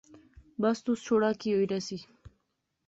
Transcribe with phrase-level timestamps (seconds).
[0.61, 1.97] بس تس چھوڑا، کی ہوئی رہسی